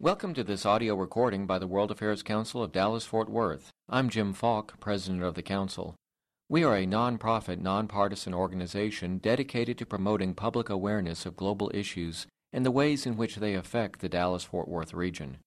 [0.00, 3.70] Welcome to this audio recording by the World Affairs Council of Dallas Fort Worth.
[3.88, 5.96] I'm Jim Falk, President of the Council.
[6.48, 12.64] We are a nonprofit, nonpartisan organization dedicated to promoting public awareness of global issues and
[12.64, 15.38] the ways in which they affect the Dallas Fort Worth region.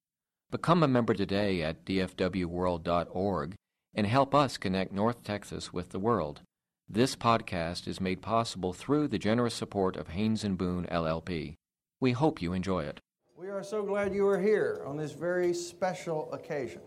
[0.51, 3.55] Become a member today at dfwworld.org
[3.95, 6.41] and help us connect North Texas with the world.
[6.89, 11.53] This podcast is made possible through the generous support of Haynes and Boone LLP.
[12.01, 12.99] We hope you enjoy it.
[13.41, 16.81] We are so glad you are here on this very special occasion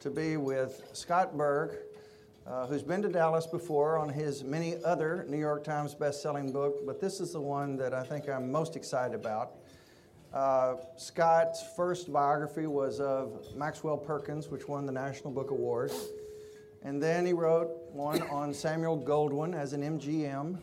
[0.00, 1.78] to be with Scott Berg,
[2.46, 6.84] uh, who's been to Dallas before on his many other New York Times best-selling book,
[6.84, 9.52] but this is the one that I think I'm most excited about.
[10.34, 15.90] Uh, Scott's first biography was of Maxwell Perkins, which won the National Book Award.
[16.82, 20.58] And then he wrote one on Samuel Goldwyn as an MGM,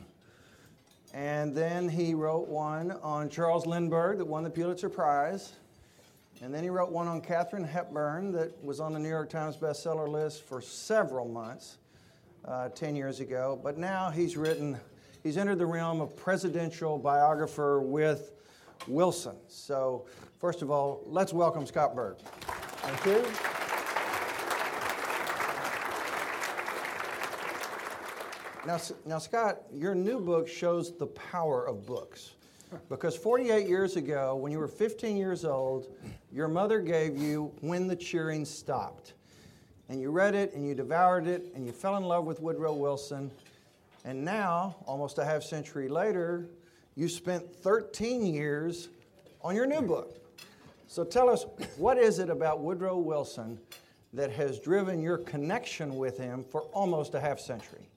[1.16, 5.54] and then he wrote one on Charles Lindbergh that won the Pulitzer Prize.
[6.42, 9.56] And then he wrote one on Katharine Hepburn that was on the New York Times
[9.56, 11.78] bestseller list for several months,
[12.44, 13.58] uh, 10 years ago.
[13.64, 14.78] But now he's written,
[15.24, 18.34] he's entered the realm of presidential biographer with
[18.86, 19.38] Wilson.
[19.48, 20.08] So,
[20.42, 22.18] first of all, let's welcome Scott Berg.
[22.18, 23.55] Thank you.
[28.66, 32.32] Now, now, Scott, your new book shows the power of books.
[32.90, 35.96] Because 48 years ago, when you were 15 years old,
[36.32, 39.14] your mother gave you When the Cheering Stopped.
[39.88, 42.74] And you read it and you devoured it and you fell in love with Woodrow
[42.74, 43.30] Wilson.
[44.04, 46.48] And now, almost a half century later,
[46.96, 48.90] you spent 13 years
[49.44, 50.18] on your new book.
[50.88, 51.46] So tell us,
[51.78, 53.60] what is it about Woodrow Wilson
[54.14, 57.88] that has driven your connection with him for almost a half century?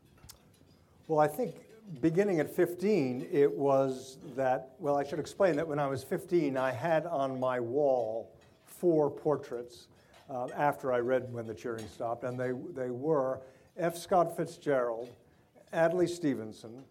[1.08, 1.54] Well, I think
[2.02, 6.54] beginning at 15, it was that, well, I should explain that when I was 15,
[6.58, 8.30] I had on my wall
[8.66, 9.88] four portraits
[10.28, 13.40] uh, after I read When the Cheering Stopped, and they, they were
[13.78, 13.96] F.
[13.96, 15.08] Scott Fitzgerald,
[15.72, 16.84] Adlai Stevenson,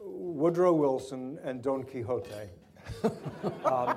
[0.00, 2.48] Woodrow Wilson, and Don Quixote.
[3.66, 3.96] um,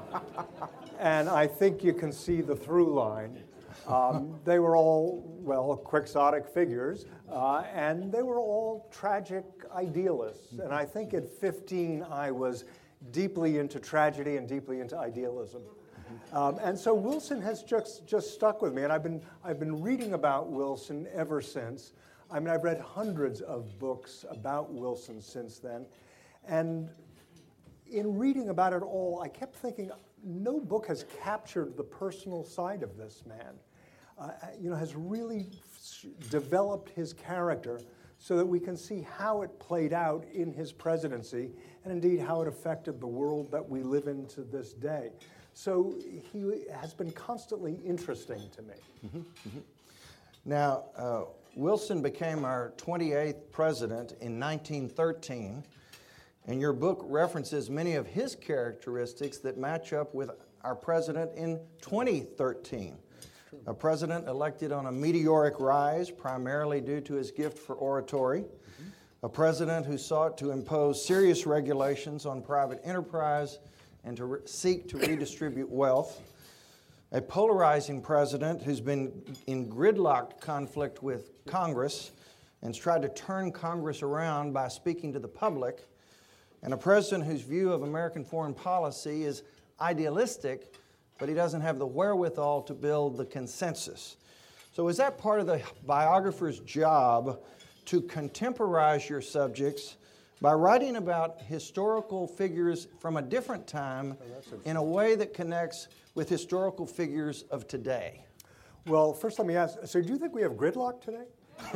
[1.00, 3.42] and I think you can see the through line.
[3.88, 10.60] Um, they were all, well, quixotic figures, uh, and they were all tragic idealists.
[10.60, 12.66] And I think at 15, I was
[13.12, 15.62] deeply into tragedy and deeply into idealism.
[16.32, 19.82] Um, and so Wilson has just, just stuck with me, and I've been, I've been
[19.82, 21.94] reading about Wilson ever since.
[22.30, 25.86] I mean, I've read hundreds of books about Wilson since then.
[26.48, 26.90] And
[27.88, 29.92] in reading about it all, I kept thinking,
[30.24, 33.56] no book has captured the personal side of this man
[34.18, 35.48] uh, you know, has really
[36.30, 37.82] developed his character
[38.18, 41.52] so that we can see how it played out in his presidency
[41.84, 45.12] and indeed how it affected the world that we live in to this day.
[45.54, 45.94] So
[46.32, 48.74] he has been constantly interesting to me.
[49.06, 49.60] Mm-hmm, mm-hmm.
[50.46, 51.24] Now, uh,
[51.56, 55.64] Wilson became our 28th president in 1913,
[56.48, 60.32] and your book references many of his characteristics that match up with
[60.64, 62.98] our president in 2013
[63.68, 68.90] a president elected on a meteoric rise, primarily due to his gift for oratory, mm-hmm.
[69.24, 73.60] a president who sought to impose serious regulations on private enterprise
[74.04, 76.22] and to re- seek to redistribute wealth,
[77.12, 79.12] a polarizing president who's been
[79.48, 82.12] in gridlocked conflict with Congress
[82.66, 85.88] and's tried to turn Congress around by speaking to the public,
[86.64, 89.44] and a president whose view of American foreign policy is
[89.80, 90.74] idealistic
[91.18, 94.18] but he doesn't have the wherewithal to build the consensus.
[94.74, 97.40] So, is that part of the biographer's job
[97.86, 99.98] to contemporize your subjects
[100.42, 105.88] by writing about historical figures from a different time oh, in a way that connects
[106.14, 108.26] with historical figures of today?
[108.86, 111.24] Well, first let me ask so, do you think we have gridlock today?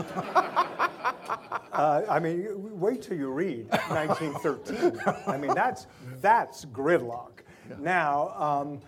[1.71, 2.47] uh, I mean,
[2.79, 4.99] wait till you read 1913.
[5.25, 5.87] I mean, that's,
[6.21, 7.39] that's gridlock.
[7.69, 7.77] Yeah.
[7.79, 8.81] Now, um,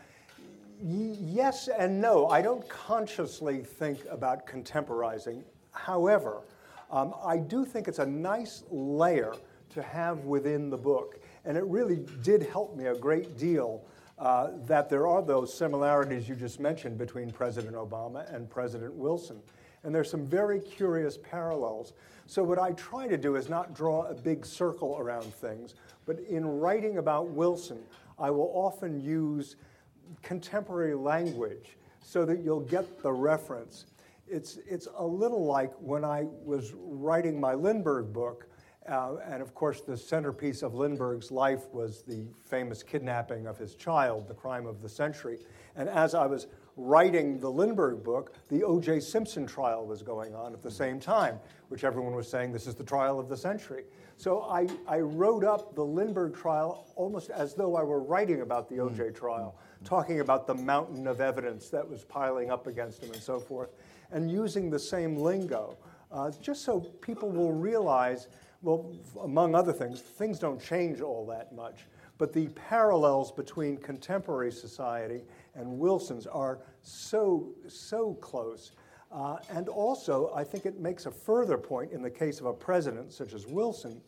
[0.84, 2.28] yes and no.
[2.28, 5.44] I don't consciously think about contemporizing.
[5.72, 6.42] However,
[6.90, 9.34] um, I do think it's a nice layer
[9.70, 11.20] to have within the book.
[11.46, 13.84] And it really did help me a great deal
[14.20, 19.42] uh, that there are those similarities you just mentioned between President Obama and President Wilson.
[19.84, 21.94] And there's some very curious parallels.
[22.28, 25.74] So, what I try to do is not draw a big circle around things,
[26.06, 27.80] but in writing about Wilson,
[28.20, 29.56] I will often use
[30.22, 33.86] contemporary language so that you'll get the reference.
[34.28, 38.48] It's, it's a little like when I was writing my Lindbergh book
[38.90, 43.76] Uh, and of course, the centerpiece of Lindbergh's life was the famous kidnapping of his
[43.76, 45.38] child, the crime of the century.
[45.76, 49.00] And as I was writing the Lindbergh book, the O.J.
[49.02, 52.74] Simpson trial was going on at the same time, which everyone was saying this is
[52.74, 53.84] the trial of the century.
[54.18, 58.68] So I, I wrote up the Lindbergh trial almost as though I were writing about
[58.68, 59.12] the O.J.
[59.12, 59.54] Mm.
[59.84, 63.72] Talking about the mountain of evidence that was piling up against him and so forth,
[64.12, 65.78] and using the same lingo,
[66.12, 68.28] uh, just so people will realize
[68.62, 68.94] well,
[69.24, 71.88] among other things, things don't change all that much.
[72.18, 75.24] But the parallels between contemporary society
[75.56, 78.74] and Wilson's are so, so close.
[79.12, 82.54] Uh, and also, I think it makes a further point in the case of a
[82.54, 84.00] president such as Wilson,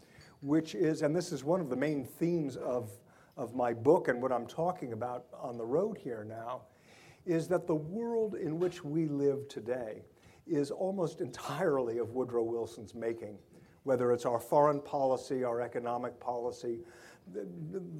[0.42, 2.92] which is, and this is one of the main themes of,
[3.38, 6.62] of my book and what I'm talking about on the road here now,
[7.26, 10.04] is that the world in which we live today
[10.46, 13.38] is almost entirely of Woodrow Wilson's making
[13.84, 16.80] whether it's our foreign policy, our economic policy,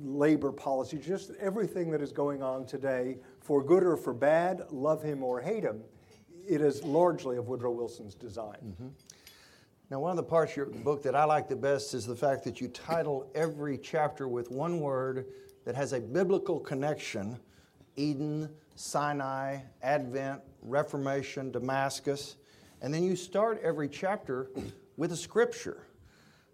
[0.04, 5.04] labor policy, just everything that is going on today, for good or for bad, love
[5.04, 5.82] him or hate him,
[6.48, 8.58] it is largely of Woodrow Wilson's design.
[8.66, 8.88] Mm-hmm.
[9.94, 12.16] Now, one of the parts of your book that I like the best is the
[12.16, 15.28] fact that you title every chapter with one word
[15.66, 17.38] that has a biblical connection
[17.96, 22.38] Eden, Sinai, Advent, Reformation, Damascus.
[22.82, 24.50] And then you start every chapter
[24.98, 25.86] with a scripture.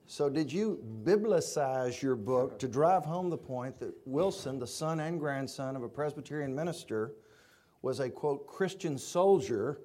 [0.06, 5.00] So, did you biblicize your book to drive home the point that Wilson, the son
[5.00, 7.13] and grandson of a Presbyterian minister,
[7.83, 9.80] was a quote Christian soldier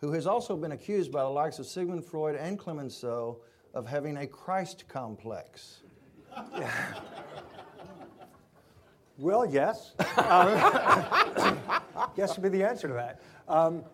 [0.00, 3.38] who has also been accused by the likes of Sigmund Freud and Clemenceau
[3.74, 5.82] of having a Christ complex?
[9.18, 9.94] well, yes.
[10.18, 11.58] Um,
[12.16, 13.22] yes would be the answer to that.
[13.48, 13.84] Um,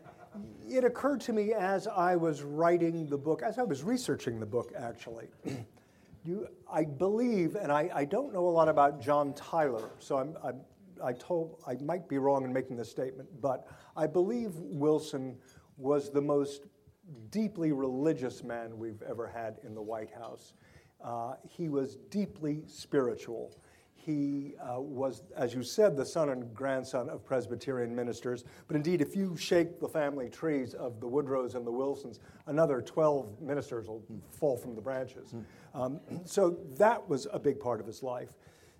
[0.69, 4.47] it occurred to me as I was writing the book, as I was researching the
[4.47, 5.29] book, actually.
[6.25, 10.37] you, I believe, and I, I, don't know a lot about John Tyler, so I'm,
[10.43, 10.61] I'm,
[11.03, 15.37] I told I might be wrong in making this statement, but I believe Wilson
[15.83, 16.67] was the most
[17.31, 20.55] deeply religious man we've ever had in the White House.
[21.03, 23.59] Uh, he was deeply spiritual.
[23.95, 28.45] He uh, was, as you said, the son and grandson of Presbyterian ministers.
[28.67, 32.81] But indeed, if you shake the family trees of the Woodrows and the Wilsons, another
[32.81, 35.35] 12 ministers will fall from the branches.
[35.75, 38.31] Um, so that was a big part of his life.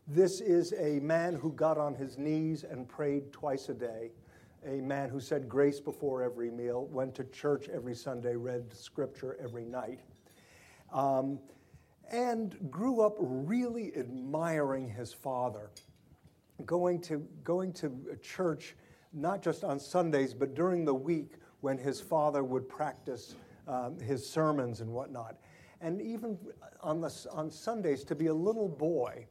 [0.09, 4.11] This is a man who got on his knees and prayed twice a day,
[4.67, 9.37] a man who said grace before every meal, went to church every Sunday, read scripture
[9.43, 10.01] every night.
[10.93, 11.39] Um,
[12.11, 15.71] and grew up really admiring his father,
[16.67, 18.77] going to, going to church
[19.13, 23.35] not just on Sundays, but during the week when his father would practice
[23.69, 25.37] um, his sermons and whatnot.
[25.81, 26.39] And even
[26.83, 29.27] on, the, on Sundays, to be a little boy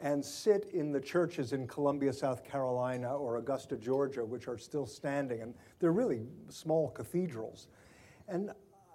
[0.00, 4.86] and sit in the churches in Columbia, South Carolina, or Augusta, Georgia, which are still
[4.86, 7.68] standing, and they're really small cathedrals.
[8.28, 8.50] And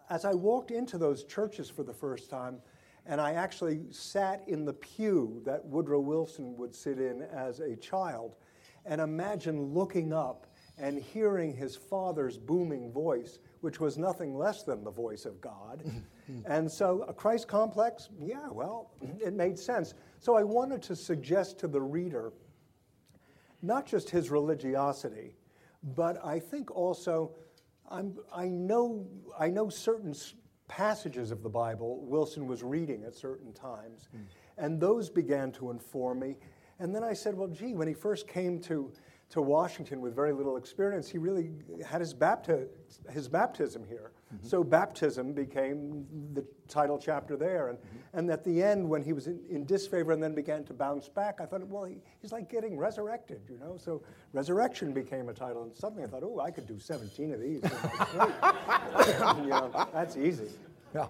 [0.10, 2.62] as I walked into those churches for the first time,
[3.06, 7.76] and I actually sat in the pew that Woodrow Wilson would sit in as a
[7.76, 8.36] child.
[8.86, 10.48] And imagine looking up
[10.78, 15.84] and hearing his father's booming voice, which was nothing less than the voice of God.
[16.46, 19.94] and so, a Christ complex, yeah, well, it made sense.
[20.22, 22.32] So, I wanted to suggest to the reader
[23.64, 25.36] not just his religiosity,
[25.96, 27.32] but I think also
[27.90, 30.16] I'm, i know, I know certain
[30.68, 34.10] passages of the Bible Wilson was reading at certain times.
[34.16, 34.22] Mm.
[34.58, 36.38] And those began to inform me.
[36.80, 38.92] And then I said, well, gee, when he first came to,
[39.32, 41.52] to Washington with very little experience, he really
[41.86, 42.68] had his, bapti-
[43.10, 44.12] his baptism here.
[44.34, 44.48] Mm-hmm.
[44.48, 47.70] So baptism became the title chapter there.
[47.70, 48.20] And, mm-hmm.
[48.20, 51.10] and at the end, when he was in, in, disfavor and then began to bounce
[51.10, 53.78] back, I thought, well, he, he's like getting resurrected, you know?
[53.78, 54.02] So
[54.34, 55.64] resurrection became a title.
[55.64, 57.62] And suddenly I thought, oh, I could do 17 of these.
[59.44, 60.50] you know, that's easy.
[60.96, 61.08] Yeah.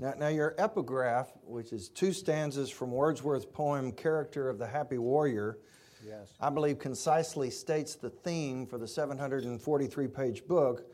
[0.00, 4.96] Now, now, your epigraph, which is two stanzas from Wordsworth's poem Character of the Happy
[4.96, 5.58] Warrior,
[6.06, 6.32] yes.
[6.40, 10.90] I believe concisely states the theme for the 743 page book.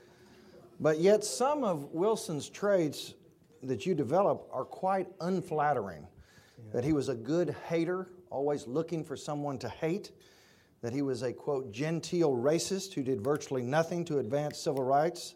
[0.80, 3.14] But yet, some of Wilson's traits
[3.62, 6.06] that you develop are quite unflattering.
[6.58, 6.72] Yeah.
[6.72, 10.12] That he was a good hater, always looking for someone to hate.
[10.82, 15.34] That he was a, quote, genteel racist who did virtually nothing to advance civil rights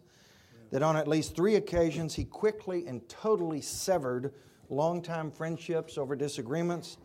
[0.71, 4.33] that on at least three occasions he quickly and totally severed
[4.69, 6.97] longtime friendships over disagreements,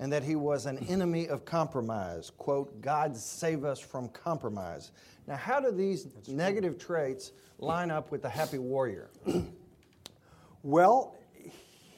[0.00, 2.30] and that he was an enemy of compromise.
[2.30, 4.92] Quote, God save us from compromise.
[5.28, 6.96] Now, how do these That's negative true.
[6.96, 9.10] traits line up with the happy warrior?
[10.62, 11.16] well,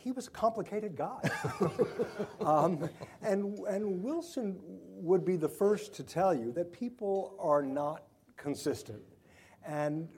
[0.03, 1.31] he was a complicated guy.
[2.41, 2.91] um,
[3.23, 8.03] and, and Wilson would be the first to tell you that people are not
[8.37, 9.01] consistent.
[9.65, 10.09] And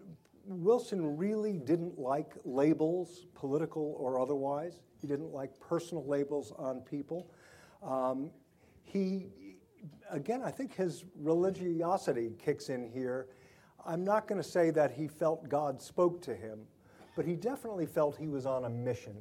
[0.46, 4.80] Wilson really didn't like labels, political or otherwise.
[5.02, 7.30] He didn't like personal labels on people.
[7.84, 8.30] Um,
[8.82, 9.26] he,
[10.10, 13.28] again, I think his religiosity kicks in here.
[13.86, 16.60] I'm not going to say that he felt God spoke to him,
[17.16, 19.16] but he definitely felt he was on a mission.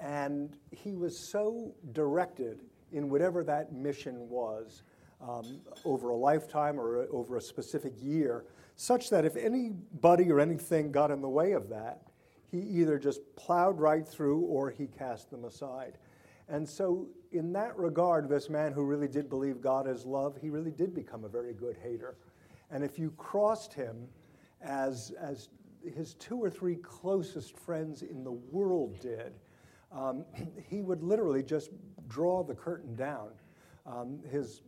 [0.00, 2.60] And he was so directed
[2.92, 4.82] in whatever that mission was
[5.20, 8.44] um, over a lifetime or over a specific year,
[8.76, 12.02] such that if anybody or anything got in the way of that,
[12.50, 15.98] he either just plowed right through or he cast them aside.
[16.48, 20.50] And so, in that regard, this man who really did believe God is love, he
[20.50, 22.16] really did become a very good hater.
[22.70, 24.06] And if you crossed him
[24.62, 25.48] as, as
[25.84, 29.32] his two or three closest friends in the world did,
[29.90, 30.24] um,
[30.70, 31.70] he would literally just
[32.08, 33.30] draw the curtain down.
[33.84, 34.62] Um, his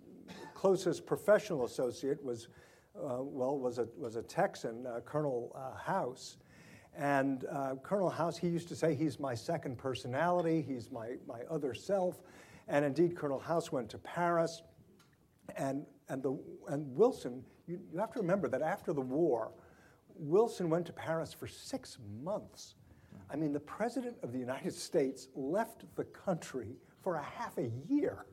[0.54, 2.48] closest professional associate was,
[2.96, 6.38] uh, well, was a, was a Texan, uh, Colonel uh, House.
[6.98, 11.42] And uh, Colonel House, he used to say, he's my second personality, he's my, my
[11.50, 12.22] other self.
[12.68, 14.62] And indeed, Colonel House went to Paris.
[15.56, 19.52] And, and, the, and Wilson, you, you have to remember that after the war,
[20.18, 22.74] Wilson went to Paris for six months.
[23.30, 27.70] I mean, the President of the United States left the country for a half a
[27.88, 28.26] year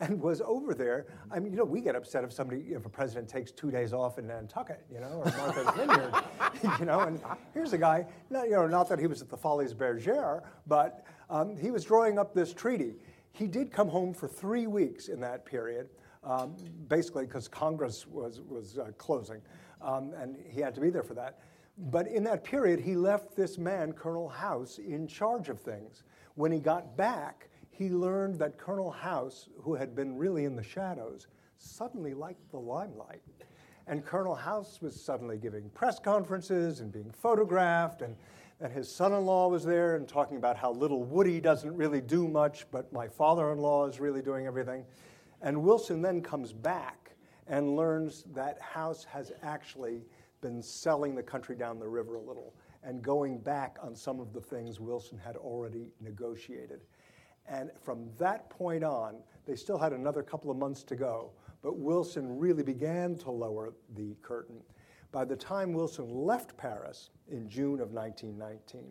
[0.00, 1.06] and was over there.
[1.30, 3.92] I mean, you know, we get upset if somebody, if a president takes two days
[3.92, 6.12] off in Nantucket, you know, or Martha's Vineyard,
[6.80, 7.20] you know, and
[7.52, 11.04] here's a guy, not, you know, not that he was at the Folies Bergère, but
[11.30, 12.94] um, he was drawing up this treaty.
[13.34, 15.88] He did come home for three weeks in that period,
[16.22, 16.54] um,
[16.86, 19.42] basically because Congress was, was uh, closing,
[19.82, 21.40] um, and he had to be there for that.
[21.76, 26.04] But in that period, he left this man, Colonel House, in charge of things.
[26.36, 30.62] When he got back, he learned that Colonel House, who had been really in the
[30.62, 31.26] shadows,
[31.58, 33.20] suddenly liked the limelight.
[33.88, 38.14] And Colonel House was suddenly giving press conferences and being photographed, and,
[38.60, 42.00] and his son in law was there and talking about how little Woody doesn't really
[42.00, 44.84] do much, but my father in law is really doing everything.
[45.42, 50.02] And Wilson then comes back and learns that House has actually
[50.40, 54.32] been selling the country down the river a little and going back on some of
[54.32, 56.80] the things Wilson had already negotiated.
[57.48, 61.32] And from that point on, they still had another couple of months to go,
[61.62, 64.60] but Wilson really began to lower the curtain.
[65.14, 68.82] By the time Wilson left Paris in June of 1919,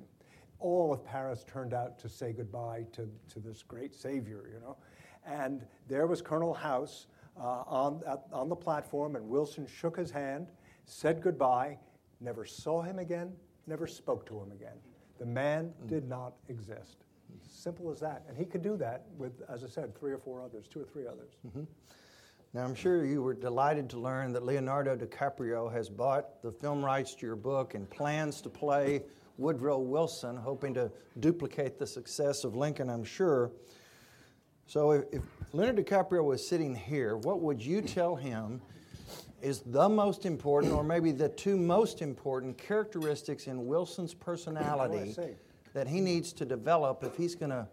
[0.59, 4.77] all of Paris turned out to say goodbye to, to this great savior, you know.
[5.25, 10.11] And there was Colonel House uh, on, at, on the platform, and Wilson shook his
[10.11, 10.47] hand,
[10.85, 11.77] said goodbye,
[12.21, 13.33] never saw him again,
[13.67, 14.77] never spoke to him again.
[15.19, 15.89] The man mm.
[15.89, 17.03] did not exist.
[17.45, 18.23] Simple as that.
[18.29, 20.85] And he could do that with, as I said, three or four others, two or
[20.85, 21.33] three others.
[21.45, 21.63] Mm-hmm.
[22.55, 26.85] Now, I'm sure you were delighted to learn that Leonardo DiCaprio has bought the film
[26.85, 29.01] rights to your book and plans to play
[29.39, 33.51] Woodrow Wilson, hoping to duplicate the success of Lincoln, I'm sure.
[34.67, 38.61] So, if, if Leonardo DiCaprio was sitting here, what would you tell him
[39.41, 45.15] is the most important, or maybe the two most important characteristics in Wilson's personality
[45.73, 47.67] that he needs to develop if he's going to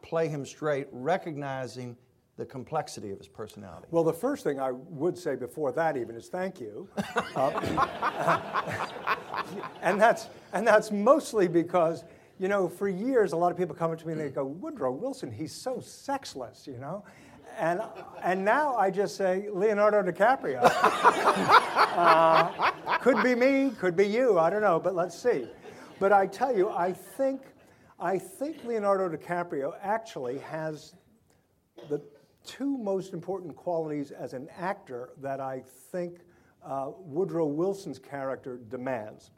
[0.00, 1.94] play him straight, recognizing
[2.36, 3.86] the complexity of his personality?
[3.90, 6.88] Well, the first thing I would say before that even is thank you.
[7.36, 8.88] uh,
[9.82, 12.04] and, that's, and that's mostly because,
[12.38, 14.44] you know, for years a lot of people come up to me and they go,
[14.44, 17.04] Woodrow Wilson, he's so sexless, you know?
[17.56, 17.80] And,
[18.22, 20.58] and now I just say Leonardo DiCaprio.
[20.64, 25.46] uh, could be me, could be you, I don't know, but let's see.
[26.00, 27.42] But I tell you, I think,
[28.00, 30.94] I think Leonardo DiCaprio actually has
[31.88, 32.02] the
[32.44, 36.20] two most important qualities as an actor that I think
[36.64, 39.30] uh, Woodrow Wilson's character demands.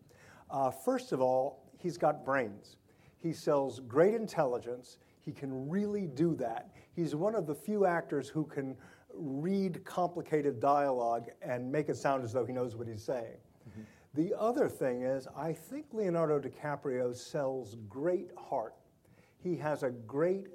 [0.51, 2.77] Uh, first of all, he's got brains.
[3.17, 4.99] He sells great intelligence.
[5.21, 6.71] He can really do that.
[6.95, 8.77] He's one of the few actors who can
[9.13, 13.39] read complicated dialogue and make it sound as though he knows what he's saying.
[14.15, 18.75] The other thing is, I think Leonardo DiCaprio sells great heart.
[19.37, 20.47] He has a great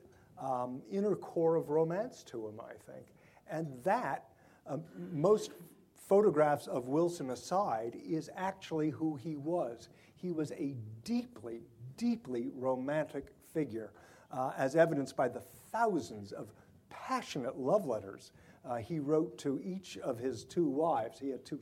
[0.41, 3.07] um, inner core of romance to him, I think.
[3.49, 4.29] And that,
[4.67, 5.51] um, most
[5.95, 9.89] photographs of Wilson aside, is actually who he was.
[10.15, 11.61] He was a deeply,
[11.97, 13.91] deeply romantic figure,
[14.31, 16.53] uh, as evidenced by the thousands of
[16.89, 18.31] passionate love letters
[18.63, 21.19] uh, he wrote to each of his two wives.
[21.19, 21.59] He had two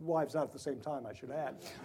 [0.00, 1.56] wives, not at the same time, I should add.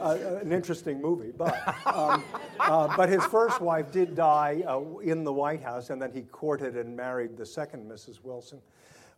[0.00, 1.56] uh, an interesting movie, but
[1.86, 2.24] um,
[2.58, 6.22] uh, but his first wife did die uh, in the White House, and then he
[6.22, 8.22] courted and married the second Mrs.
[8.22, 8.60] Wilson.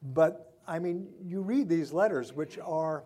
[0.03, 3.05] But I mean, you read these letters, which are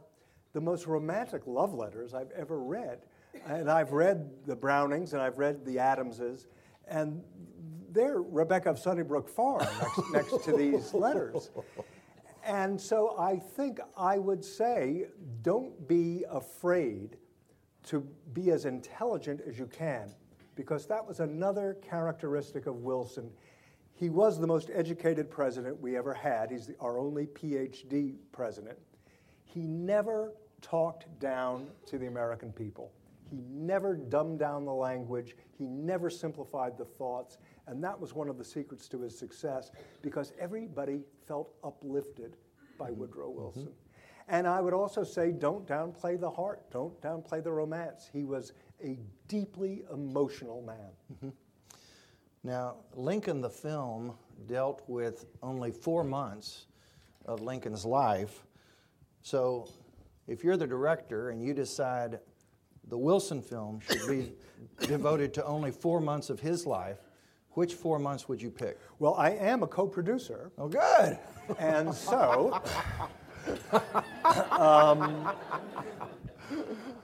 [0.52, 3.00] the most romantic love letters I've ever read.
[3.46, 6.46] And I've read the Brownings and I've read the Adamses,
[6.88, 7.22] and
[7.97, 11.50] they're Rebecca of Sunnybrook Farm next, next to these letters.
[12.45, 15.07] And so I think I would say
[15.43, 17.17] don't be afraid
[17.87, 20.12] to be as intelligent as you can,
[20.55, 23.31] because that was another characteristic of Wilson.
[23.95, 26.50] He was the most educated president we ever had.
[26.50, 28.79] He's the, our only PhD president.
[29.45, 32.93] He never talked down to the American people.
[33.31, 35.37] He never dumbed down the language.
[35.59, 37.38] He never simplified the thoughts.
[37.66, 39.70] And that was one of the secrets to his success
[40.02, 42.37] because everybody felt uplifted
[42.78, 43.00] by mm-hmm.
[43.00, 43.40] Woodrow mm-hmm.
[43.40, 43.62] Wilson.
[43.62, 43.70] Mm-hmm.
[44.28, 48.11] And I would also say don't downplay the heart, don't downplay the romance.
[48.12, 50.90] He was a deeply emotional man.
[51.12, 51.28] Mm-hmm.
[52.42, 54.14] Now, Lincoln, the film,
[54.46, 56.66] dealt with only four months
[57.25, 58.44] of Lincoln's life.
[59.23, 59.68] So,
[60.28, 62.20] if you're the director and you decide
[62.88, 64.32] the Wilson film should be
[64.87, 66.99] devoted to only four months of his life,
[67.56, 68.78] which four months would you pick?
[68.98, 70.52] Well, I am a co producer.
[70.58, 71.18] Oh, good.
[71.58, 72.60] And so,
[74.50, 75.30] um,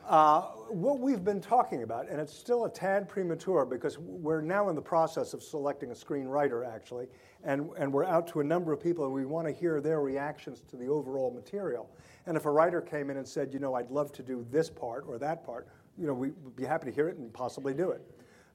[0.07, 4.69] uh, what we've been talking about, and it's still a tad premature because we're now
[4.69, 7.07] in the process of selecting a screenwriter, actually,
[7.45, 10.03] and, and we're out to a number of people and we want to hear their
[10.03, 11.89] reactions to the overall material.
[12.27, 14.69] And if a writer came in and said, you know, I'd love to do this
[14.69, 15.67] part or that part,
[15.99, 18.03] you know, we'd be happy to hear it and possibly do it.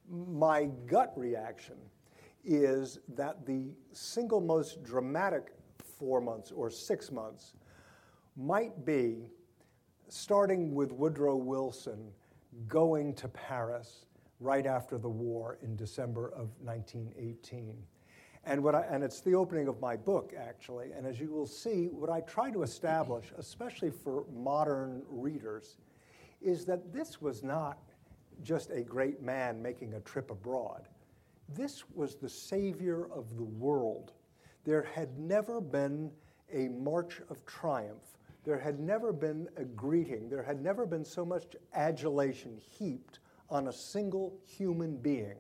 [0.10, 1.76] My gut reaction
[2.44, 5.54] is that the single most dramatic
[5.98, 7.54] four months or six months
[8.36, 9.30] might be
[10.08, 12.12] starting with Woodrow Wilson
[12.68, 14.06] going to Paris
[14.40, 17.76] right after the war in December of 1918.
[18.46, 20.92] And, what I, and it's the opening of my book, actually.
[20.96, 25.78] And as you will see, what I try to establish, especially for modern readers,
[26.42, 27.80] is that this was not
[28.44, 30.88] just a great man making a trip abroad.
[31.50, 34.14] This was the savior of the world.
[34.66, 36.12] There had never been
[36.54, 38.18] a march of triumph.
[38.44, 40.30] There had never been a greeting.
[40.30, 43.20] There had never been so much adulation heaped
[43.50, 45.38] on a single human being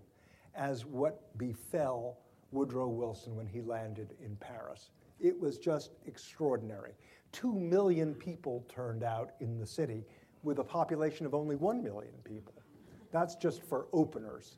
[0.55, 2.17] as what befell
[2.51, 4.91] Woodrow Wilson when he landed in Paris.
[5.19, 6.93] It was just extraordinary.
[7.31, 10.05] Two million people turned out in the city
[10.43, 12.53] with a population of only one million people.
[13.11, 14.57] That's just for openers.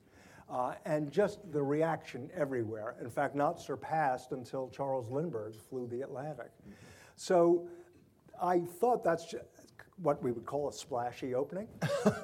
[0.49, 2.95] Uh, and just the reaction everywhere.
[3.01, 6.49] In fact, not surpassed until Charles Lindbergh flew the Atlantic.
[7.15, 7.67] So
[8.41, 9.35] I thought that's
[10.01, 11.67] what we would call a splashy opening.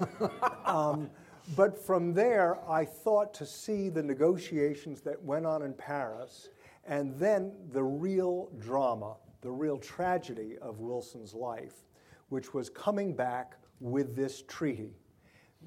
[0.65, 1.09] um,
[1.55, 6.49] but from there, I thought to see the negotiations that went on in Paris
[6.85, 11.83] and then the real drama, the real tragedy of Wilson's life,
[12.29, 14.93] which was coming back with this treaty,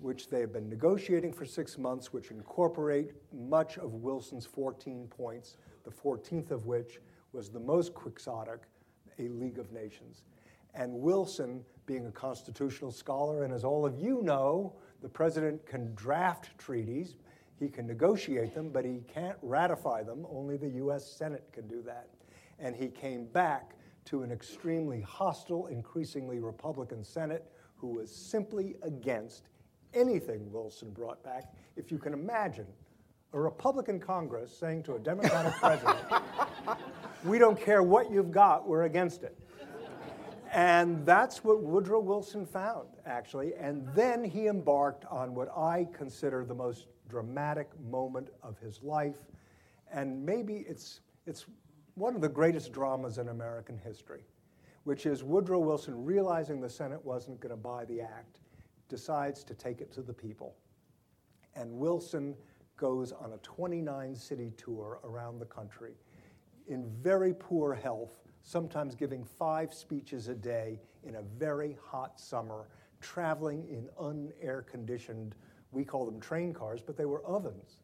[0.01, 5.57] which they have been negotiating for six months, which incorporate much of Wilson's 14 points,
[5.85, 7.01] the 14th of which
[7.33, 8.63] was the most quixotic,
[9.19, 10.23] a League of Nations.
[10.75, 15.95] And Wilson, being a constitutional scholar, and as all of you know, the president can
[15.95, 17.17] draft treaties,
[17.59, 20.27] he can negotiate them, but he can't ratify them.
[20.31, 22.09] Only the US Senate can do that.
[22.61, 23.75] And he came back
[24.07, 29.49] to an extremely hostile, increasingly Republican Senate who was simply against
[29.95, 31.53] anything Wilson brought back.
[31.77, 32.67] If you can imagine
[33.33, 35.99] a Republican Congress saying to a Democratic president,
[37.25, 39.37] we don't care what you've got, we're against it.
[40.53, 43.53] And that's what Woodrow Wilson found, actually.
[43.55, 49.17] And then he embarked on what I consider the most dramatic moment of his life.
[49.93, 51.47] And maybe it's, it's
[51.95, 54.23] one of the greatest dramas in American history,
[54.85, 58.41] which is Woodrow Wilson realizing the Senate wasn't going to buy the act,
[58.89, 60.57] decides to take it to the people.
[61.55, 62.35] And Wilson
[62.77, 65.95] goes on a 29 city tour around the country
[66.69, 72.69] in very poor health sometimes giving five speeches a day in a very hot summer,
[73.01, 75.35] traveling in unair conditioned,
[75.71, 77.83] we call them train cars, but they were ovens.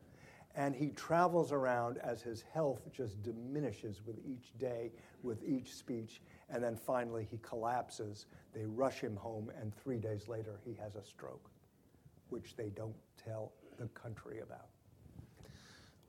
[0.57, 6.23] And he travels around as his health just diminishes with each day, with each speech.
[6.51, 8.27] And then finally he collapses.
[8.55, 11.51] They rush him home, and three days later he has a stroke,
[12.29, 14.69] which they don't tell the country about.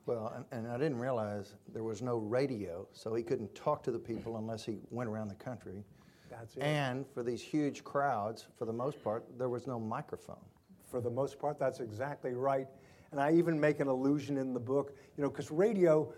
[0.06, 3.90] Well, and, and, I didn't realize there was no radio, so he couldn't talk to
[3.90, 5.82] the people unless he went around the country.
[6.30, 6.62] That's it.
[6.62, 10.44] And for these huge crowds, for the most part, there was no microphone.
[10.88, 12.68] For the most part, that's exactly right.
[13.10, 16.12] And I even make an allusion in the book, you know, because radio,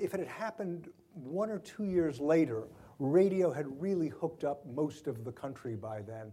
[0.00, 2.64] if it had happened one or two years later,
[3.00, 6.32] radio had really hooked up most of the country by then.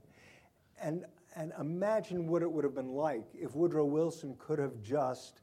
[0.82, 5.42] And, and imagine what it would have been like if Woodrow Wilson could have just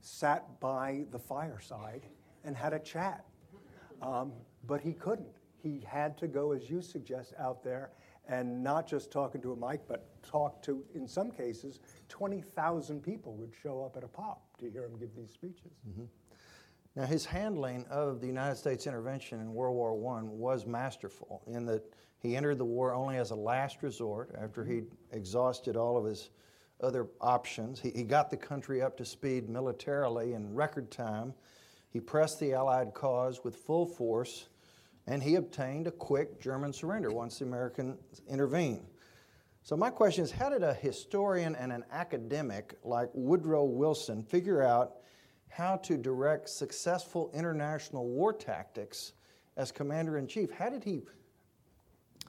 [0.00, 2.06] sat by the fireside
[2.44, 3.24] and had a chat.
[4.00, 4.32] Um,
[4.66, 5.36] but he couldn't.
[5.62, 7.90] He had to go, as you suggest, out there
[8.28, 13.34] and not just talking to a mic, but talk to, in some cases, 20,000 people
[13.34, 15.72] would show up at a pop to hear him give these speeches.
[15.88, 16.04] Mm-hmm.
[16.94, 21.64] Now, his handling of the United States intervention in World War I was masterful in
[21.66, 21.82] that
[22.18, 24.72] he entered the war only as a last resort after mm-hmm.
[24.72, 26.30] he'd exhausted all of his
[26.82, 27.80] other options.
[27.80, 31.32] He, he got the country up to speed militarily in record time.
[31.90, 34.48] He pressed the Allied cause with full force,
[35.06, 38.86] and he obtained a quick German surrender once the Americans intervened.
[39.62, 44.62] So, my question is how did a historian and an academic like Woodrow Wilson figure
[44.62, 44.96] out
[45.54, 49.12] how to direct successful international war tactics
[49.56, 50.50] as commander in chief?
[50.50, 51.02] How did he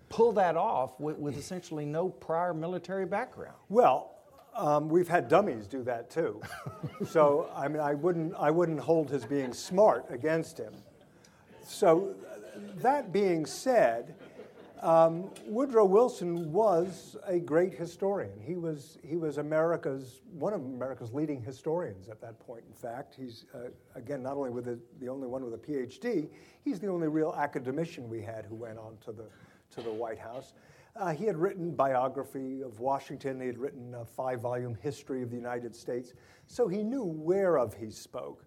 [0.10, 3.56] pull that off with, with essentially no prior military background?
[3.70, 4.14] Well,
[4.56, 6.42] um, we've had dummies do that too.
[7.10, 10.74] so I mean, I wouldn't, I wouldn't hold his being smart against him.
[11.66, 12.16] So
[12.76, 14.16] that being said,
[14.84, 18.38] um, Woodrow Wilson was a great historian.
[18.40, 23.16] He was, he was America's, one of America's leading historians at that point, in fact.
[23.18, 26.28] He's, uh, again, not only with the, the only one with a PhD,
[26.66, 29.26] he's the only real academician we had who went on to the,
[29.72, 30.54] to the White House.
[30.96, 33.40] Uh, he had written biography of Washington.
[33.40, 36.14] He had written a five-volume history of the United States.
[36.46, 38.46] So he knew whereof he spoke.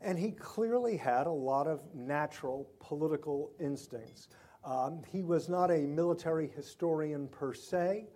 [0.00, 4.28] And he clearly had a lot of natural political instincts.
[4.64, 8.06] Um, he was not a military historian per se,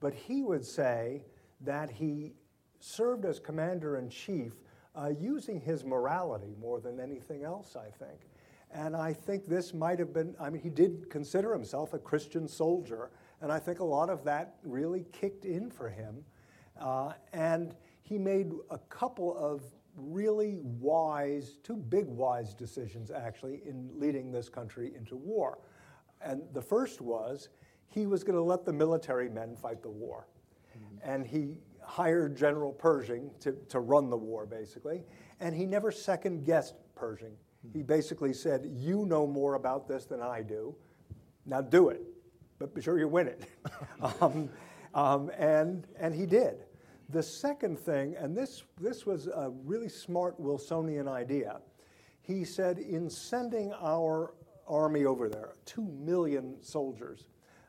[0.00, 1.24] but he would say
[1.62, 2.34] that he
[2.80, 4.52] served as commander in chief
[4.94, 8.20] uh, using his morality more than anything else, I think.
[8.72, 12.46] And I think this might have been, I mean, he did consider himself a Christian
[12.48, 16.24] soldier, and I think a lot of that really kicked in for him.
[16.80, 19.62] Uh, and he made a couple of
[19.96, 25.58] really wise, two big wise decisions actually, in leading this country into war.
[26.20, 27.48] And the first was
[27.88, 30.26] he was going to let the military men fight the war.
[30.76, 31.10] Mm-hmm.
[31.10, 35.02] And he hired General Pershing to, to run the war, basically.
[35.40, 37.36] And he never second guessed Pershing.
[37.72, 40.74] He basically said, You know more about this than I do.
[41.44, 42.02] Now do it,
[42.58, 43.48] but be sure you win it.
[44.20, 44.48] um,
[44.94, 46.64] um, and, and he did.
[47.10, 51.60] The second thing, and this, this was a really smart Wilsonian idea,
[52.22, 54.34] he said, in sending our
[54.68, 57.28] army over there, two million soldiers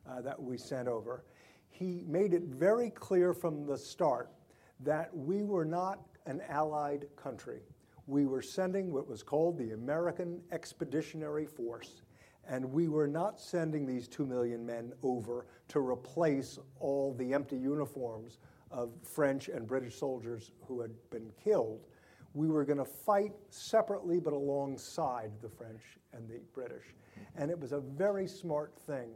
[0.10, 1.24] uh, that we sent over,
[1.70, 4.32] he made it very clear from the start
[4.80, 7.62] that we were not an allied country
[8.08, 12.02] we were sending what was called the American Expeditionary Force.
[12.50, 17.58] And we were not sending these two million men over to replace all the empty
[17.58, 18.40] uniforms
[18.72, 21.82] of French and British soldiers who had been killed.
[22.38, 25.82] We were going to fight separately but alongside the French
[26.13, 26.84] and the British.
[27.36, 29.10] And it was a very smart thing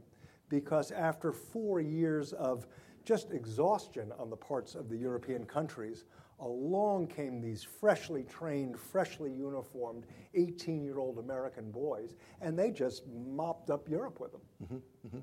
[0.50, 2.66] because after four years of
[3.06, 6.06] just exhaustion on the parts of the European countries,
[6.40, 13.04] along came these freshly trained, freshly uniformed 18 year old American boys, and they just
[13.08, 14.42] mopped up Europe with them.
[14.64, 15.20] Mm-hmm, mm-hmm.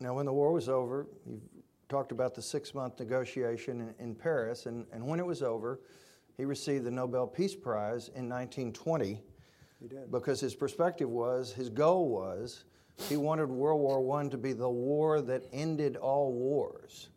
[0.00, 1.40] Now, when the war was over, you
[1.88, 5.78] talked about the six month negotiation in, in Paris, and, and when it was over,
[6.36, 9.20] he received the Nobel Peace Prize in 1920
[10.10, 12.64] because his perspective was, his goal was,
[13.08, 17.08] he wanted World War I to be the war that ended all wars.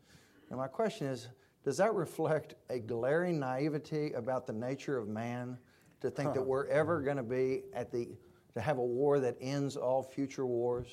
[0.50, 1.28] And my question is,
[1.64, 5.58] does that reflect a glaring naivety about the nature of man
[6.02, 8.10] to think that we're ever going to be at the
[8.56, 10.88] to have a war that ends all future wars?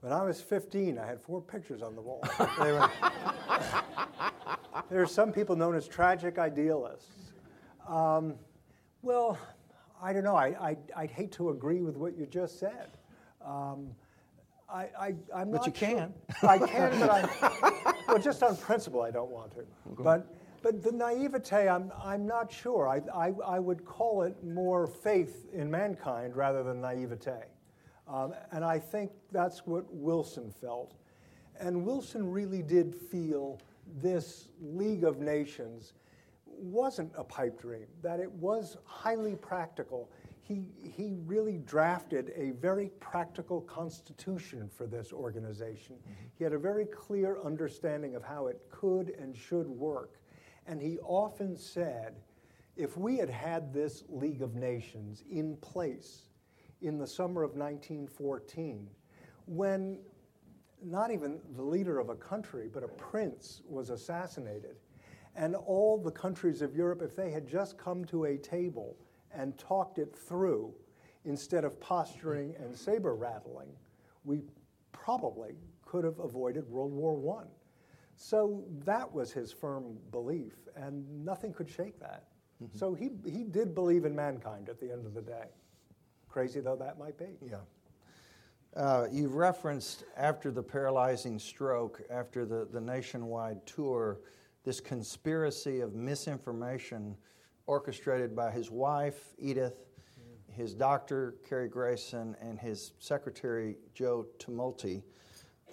[0.00, 2.22] When I was 15, I had four pictures on the wall.
[2.72, 2.90] were,
[4.90, 7.27] there are some people known as tragic idealists.
[7.88, 8.34] Um,
[9.02, 9.38] well,
[10.02, 10.36] I don't know.
[10.36, 12.90] I, I, would hate to agree with what you just said.
[13.44, 13.88] Um,
[14.68, 16.12] I, I, am not But you can.
[16.40, 16.50] Sure.
[16.50, 19.60] I can, but I, well, just on principle, I don't want to.
[19.60, 20.02] Okay.
[20.02, 22.88] But, but the naivete, I'm, I'm not sure.
[22.88, 27.44] I, I, I would call it more faith in mankind rather than naivete.
[28.06, 30.94] Um, and I think that's what Wilson felt.
[31.58, 33.58] And Wilson really did feel
[34.02, 35.94] this League of Nations
[36.60, 40.10] wasn't a pipe dream, that it was highly practical.
[40.40, 45.96] He, he really drafted a very practical constitution for this organization.
[45.96, 46.12] Mm-hmm.
[46.34, 50.20] He had a very clear understanding of how it could and should work.
[50.66, 52.14] And he often said,
[52.76, 56.28] if we had had this League of Nations in place
[56.80, 58.88] in the summer of 1914,
[59.46, 59.98] when
[60.84, 64.76] not even the leader of a country, but a prince was assassinated,
[65.38, 68.96] and all the countries of Europe, if they had just come to a table
[69.32, 70.74] and talked it through
[71.24, 73.68] instead of posturing and saber rattling,
[74.24, 74.40] we
[74.90, 75.54] probably
[75.86, 77.46] could have avoided World War I.
[78.16, 82.24] So that was his firm belief, and nothing could shake that.
[82.60, 82.76] Mm-hmm.
[82.76, 85.46] So he, he did believe in mankind at the end of the day,
[86.28, 87.38] crazy though that might be.
[87.48, 87.58] Yeah.
[88.76, 94.18] Uh, you've referenced after the paralyzing stroke, after the, the nationwide tour,
[94.68, 97.16] this conspiracy of misinformation
[97.66, 99.86] orchestrated by his wife, Edith,
[100.52, 105.02] his doctor, Cary Grayson, and his secretary, Joe Tumulty.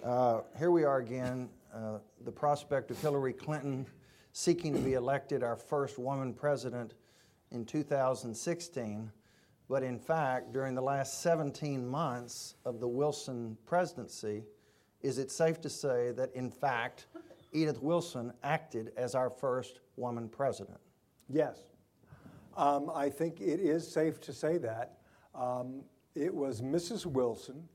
[0.02, 3.86] Uh, here we are again, uh, the prospect of Hillary Clinton
[4.32, 6.94] seeking to be elected our first woman president
[7.50, 9.12] in 2016.
[9.68, 14.44] But in fact, during the last 17 months of the Wilson presidency,
[15.02, 17.08] is it safe to say that in fact,
[17.56, 20.78] Edith Wilson acted as our first woman president?
[21.30, 21.58] Yes.
[22.54, 24.98] Um, I think it is safe to say that.
[25.34, 25.82] Um,
[26.14, 27.06] it was Mrs.
[27.06, 27.66] Wilson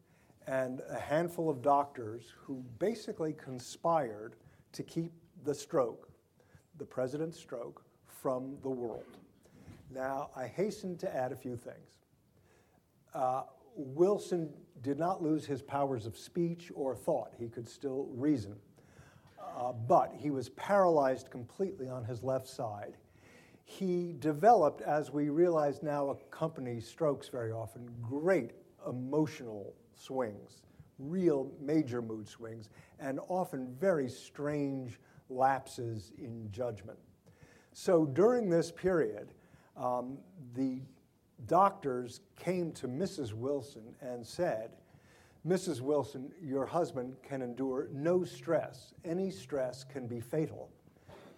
[0.46, 4.36] and a handful of doctors who basically conspired
[4.74, 5.12] to keep
[5.44, 6.10] the stroke,
[6.78, 9.18] the president's stroke, from the world.
[9.92, 11.98] Now, I hasten to add a few things.
[13.16, 13.44] Uh,
[13.76, 18.56] Wilson did not lose his powers of speech or thought, he could still reason.
[19.58, 22.98] Uh, but he was paralyzed completely on his left side.
[23.64, 28.52] He developed, as we realize now accompany strokes very often, great
[28.88, 30.64] emotional swings,
[31.00, 35.00] real major mood swings, and often very strange
[35.30, 36.98] lapses in judgment.
[37.74, 39.34] So during this period,
[39.78, 40.18] um,
[40.56, 40.82] the
[41.46, 43.34] doctors came to Mrs.
[43.34, 44.72] Wilson and said,
[45.48, 45.82] Mrs.
[45.82, 48.94] Wilson, your husband can endure no stress.
[49.04, 50.70] Any stress can be fatal.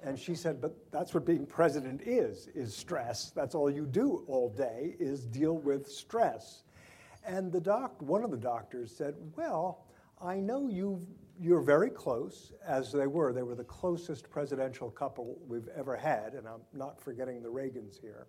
[0.03, 3.31] And she said, but that's what being president is, is stress.
[3.31, 6.63] That's all you do all day is deal with stress.
[7.25, 9.85] And the doc, one of the doctors said, well,
[10.21, 11.05] I know you
[11.39, 13.33] you're very close, as they were.
[13.33, 17.99] They were the closest presidential couple we've ever had, and I'm not forgetting the Reagans
[17.99, 18.27] here.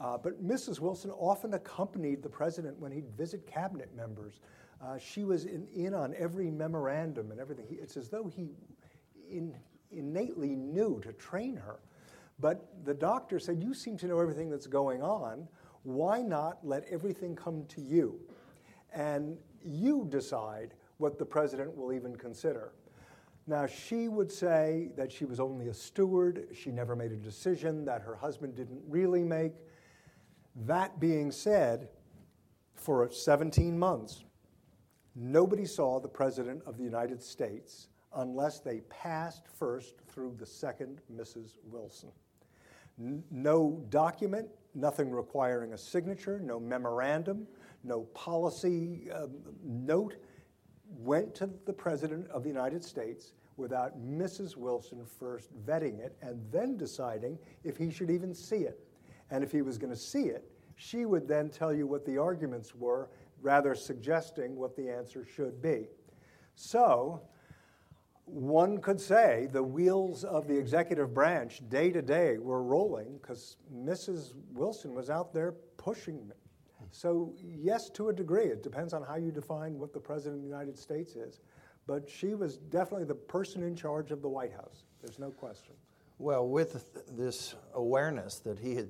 [0.00, 0.80] Uh, but Mrs.
[0.80, 4.40] Wilson often accompanied the president when he'd visit cabinet members.
[4.82, 7.66] Uh, she was in, in, on every memorandum and everything.
[7.68, 8.50] He, it's as though he
[9.30, 9.54] in,
[9.90, 11.80] innately knew to train her.
[12.38, 15.48] But the doctor said, You seem to know everything that's going on.
[15.82, 18.20] Why not let everything come to you?
[18.92, 22.72] And you decide what the president will even consider.
[23.46, 27.84] Now, she would say that she was only a steward, she never made a decision
[27.84, 29.52] that her husband didn't really make.
[30.64, 31.88] That being said,
[32.74, 34.24] for 17 months,
[35.16, 41.00] nobody saw the President of the United States unless they passed first through the second
[41.14, 41.58] Mrs.
[41.64, 42.10] Wilson.
[42.98, 47.46] N- no document, nothing requiring a signature, no memorandum,
[47.82, 49.30] no policy um,
[49.64, 50.16] note
[50.98, 54.56] went to the President of the United States without Mrs.
[54.56, 58.80] Wilson first vetting it and then deciding if he should even see it.
[59.30, 62.18] And if he was going to see it, she would then tell you what the
[62.18, 63.08] arguments were,
[63.46, 65.86] rather suggesting what the answer should be.
[66.56, 67.22] So,
[68.24, 73.56] one could say the wheels of the executive branch day to day were rolling because
[73.72, 74.34] Mrs.
[74.52, 76.36] Wilson was out there pushing it.
[76.90, 80.42] So, yes, to a degree, it depends on how you define what the President of
[80.42, 81.40] the United States is.
[81.86, 84.82] But she was definitely the person in charge of the White House.
[85.00, 85.74] There's no question.
[86.18, 88.88] Well, with this awareness that he had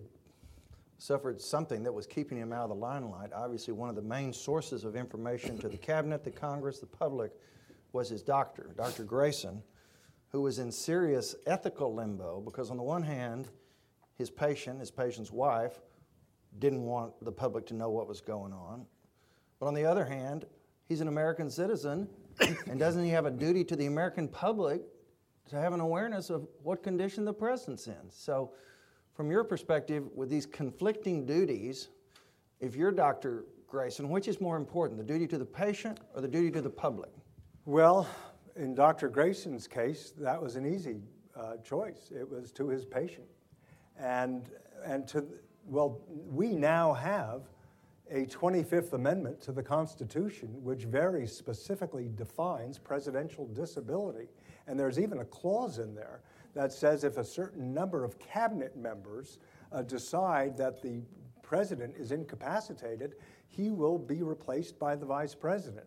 [0.98, 4.32] suffered something that was keeping him out of the limelight, obviously, one of the main
[4.32, 7.32] sources of information to the cabinet, the Congress, the public
[7.92, 9.04] was his doctor, Dr.
[9.04, 9.62] Grayson,
[10.28, 13.48] who was in serious ethical limbo because, on the one hand,
[14.16, 15.80] his patient, his patient's wife,
[16.58, 18.86] didn't want the public to know what was going on.
[19.60, 20.46] But on the other hand,
[20.88, 22.08] he's an American citizen,
[22.66, 24.82] and doesn't he have a duty to the American public
[25.50, 28.10] to have an awareness of what condition the president's in?
[28.10, 28.52] So,
[29.16, 31.88] from your perspective, with these conflicting duties,
[32.60, 33.46] if you're Dr.
[33.66, 36.68] Grayson, which is more important, the duty to the patient or the duty to the
[36.68, 37.10] public?
[37.64, 38.06] Well,
[38.56, 39.08] in Dr.
[39.08, 40.96] Grayson's case, that was an easy
[41.34, 42.12] uh, choice.
[42.14, 43.26] It was to his patient.
[43.98, 44.50] And,
[44.84, 45.24] and to,
[45.64, 47.48] well, we now have
[48.10, 54.28] a 25th Amendment to the Constitution, which very specifically defines presidential disability.
[54.66, 56.20] And there's even a clause in there
[56.56, 59.38] that says if a certain number of cabinet members
[59.72, 61.02] uh, decide that the
[61.42, 63.16] president is incapacitated,
[63.46, 65.86] he will be replaced by the vice president.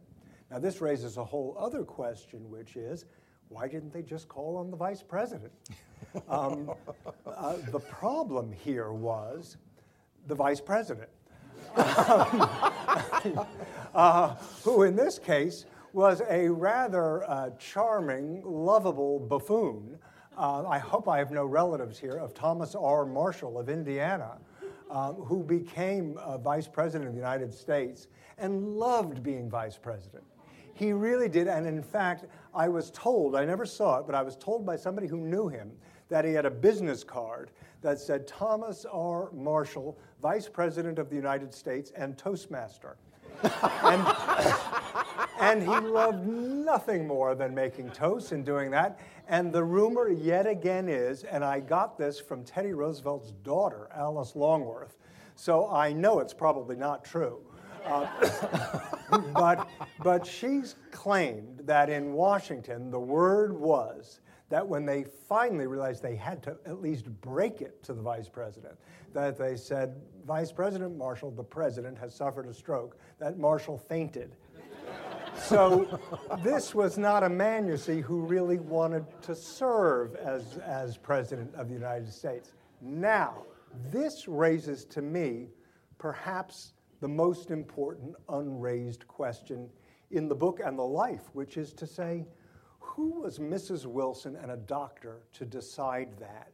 [0.51, 3.05] Now, this raises a whole other question, which is
[3.49, 5.51] why didn't they just call on the vice president?
[6.27, 6.71] Um,
[7.27, 9.57] uh, the problem here was
[10.25, 11.09] the vice president,
[13.93, 19.99] uh, who in this case was a rather uh, charming, lovable buffoon.
[20.39, 23.05] Uh, I hope I have no relatives here of Thomas R.
[23.05, 24.37] Marshall of Indiana,
[24.89, 30.23] um, who became vice president of the United States and loved being vice president.
[30.73, 32.23] He really did, and in fact,
[32.55, 35.49] I was told, I never saw it, but I was told by somebody who knew
[35.49, 35.73] him
[36.07, 39.29] that he had a business card that said Thomas R.
[39.33, 42.95] Marshall, Vice President of the United States and Toastmaster.
[43.43, 44.07] and,
[45.39, 48.99] and he loved nothing more than making toast and doing that.
[49.27, 54.35] And the rumor yet again is, and I got this from Teddy Roosevelt's daughter, Alice
[54.35, 54.97] Longworth,
[55.35, 57.39] so I know it's probably not true.
[57.85, 58.07] Uh,
[59.33, 59.69] but,
[60.03, 66.15] but she's claimed that in Washington, the word was that when they finally realized they
[66.15, 68.75] had to at least break it to the vice president,
[69.13, 74.35] that they said, Vice President Marshall, the president, has suffered a stroke, that Marshall fainted.
[75.41, 75.99] So
[76.43, 81.53] this was not a man, you see, who really wanted to serve as, as president
[81.55, 82.53] of the United States.
[82.81, 83.43] Now,
[83.91, 85.49] this raises to me
[85.97, 89.69] perhaps the most important unraised question
[90.11, 92.25] in the book and the life, which is to say,
[92.79, 93.85] who was Mrs.
[93.85, 96.51] Wilson and a doctor to decide that?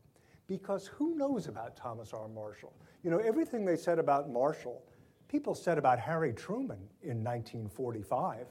[0.47, 2.27] Because who knows about Thomas R.
[2.27, 2.73] Marshall?
[3.03, 4.83] You know, everything they said about Marshall,
[5.27, 8.47] people said about Harry Truman in 1945.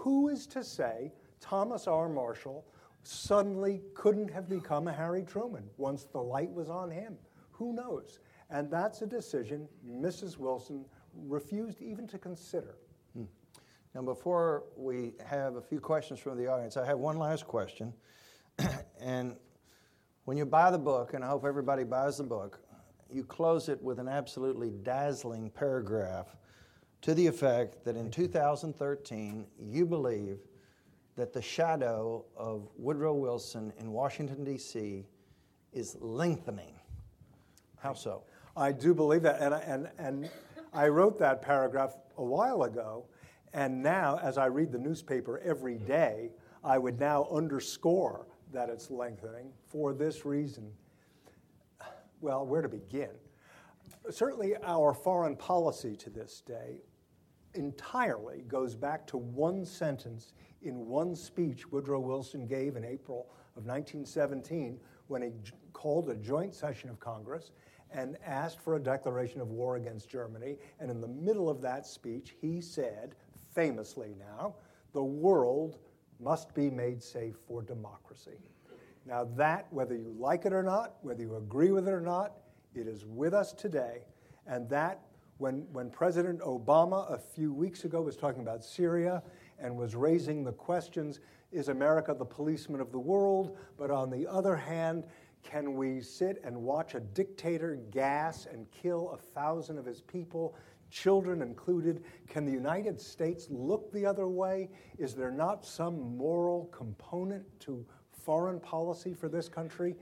[0.00, 2.08] Who is to say Thomas R.
[2.08, 2.64] Marshall
[3.02, 7.18] suddenly couldn't have become a Harry Truman once the light was on him?
[7.50, 8.20] Who knows?
[8.48, 10.38] And that's a decision Mrs.
[10.38, 10.86] Wilson
[11.26, 12.76] refused even to consider.
[13.12, 13.24] Hmm.
[13.94, 17.92] Now, before we have a few questions from the audience, I have one last question.
[19.02, 19.36] and
[20.24, 22.60] when you buy the book, and I hope everybody buys the book,
[23.12, 26.36] you close it with an absolutely dazzling paragraph
[27.02, 30.38] to the effect that in 2013, you believe
[31.16, 35.06] that the shadow of Woodrow Wilson in Washington, D.C.
[35.72, 36.74] is lengthening.
[37.78, 38.24] How so?
[38.56, 39.40] I do believe that.
[39.40, 40.30] And, and, and
[40.72, 43.06] I wrote that paragraph a while ago,
[43.52, 46.30] and now, as I read the newspaper every day,
[46.62, 50.70] I would now underscore that it's lengthening for this reason.
[52.20, 53.10] Well, where to begin?
[54.10, 56.82] Certainly, our foreign policy to this day
[57.54, 60.32] entirely goes back to one sentence
[60.62, 65.30] in one speech Woodrow Wilson gave in April of 1917 when he
[65.72, 67.50] called a joint session of Congress
[67.92, 70.56] and asked for a declaration of war against Germany.
[70.78, 73.16] And in the middle of that speech, he said,
[73.54, 74.54] famously now,
[74.92, 75.78] the world
[76.20, 78.38] must be made safe for democracy.
[79.06, 82.34] Now, that, whether you like it or not, whether you agree with it or not,
[82.74, 84.04] it is with us today.
[84.46, 85.00] And that,
[85.40, 89.22] when, when President Obama a few weeks ago was talking about Syria
[89.58, 93.56] and was raising the questions is America the policeman of the world?
[93.78, 95.06] But on the other hand,
[95.42, 100.54] can we sit and watch a dictator gas and kill a thousand of his people,
[100.90, 102.04] children included?
[102.28, 104.68] Can the United States look the other way?
[104.98, 109.96] Is there not some moral component to foreign policy for this country?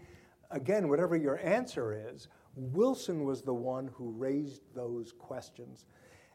[0.50, 2.26] Again, whatever your answer is,
[2.58, 5.86] Wilson was the one who raised those questions.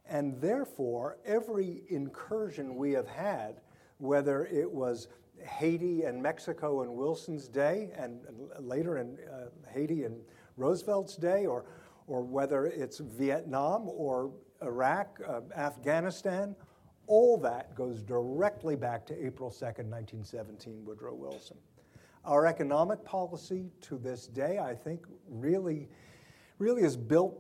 [0.08, 3.62] And therefore, every incursion we have had,
[3.98, 5.08] whether it was
[5.42, 8.22] Haiti and Mexico in Wilson's day, and
[8.60, 10.22] later in uh, Haiti and
[10.58, 11.66] Roosevelt's day, or,
[12.08, 14.32] or whether it's Vietnam or
[14.62, 16.56] Iraq, uh, Afghanistan,
[17.08, 21.58] all that goes directly back to April 2nd, 1917, Woodrow Wilson.
[22.26, 25.90] Our economic policy to this day, I think, really,
[26.64, 27.40] really is built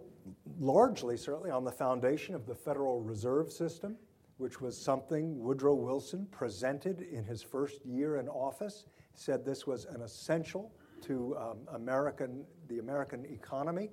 [0.59, 3.97] largely, certainly, on the foundation of the Federal Reserve System
[4.37, 9.85] which was something Woodrow Wilson presented in his first year in office, said this was
[9.85, 10.71] an essential
[11.01, 13.89] to um, American, the American economy.